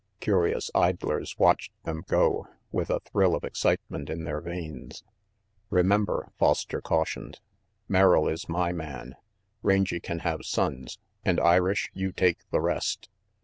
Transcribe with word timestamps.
Curious 0.19 0.71
idlers 0.73 1.37
watched 1.37 1.71
them 1.83 2.03
go, 2.07 2.47
with 2.71 2.89
a 2.89 3.01
thrill 3.01 3.35
of 3.35 3.43
excitement 3.43 4.09
in 4.09 4.23
their 4.23 4.41
veins. 4.41 5.03
"Remember," 5.69 6.31
Foster 6.39 6.81
cautioned, 6.81 7.39
"Merrill 7.87 8.27
is 8.27 8.49
my 8.49 8.71
man, 8.73 9.13
Rangy 9.61 9.99
can 9.99 10.21
have 10.25 10.39
Sonnes, 10.39 10.97
and 11.23 11.39
Irish, 11.39 11.91
you 11.93 12.11
take 12.11 12.39
the 12.49 12.61
rest." 12.61 13.09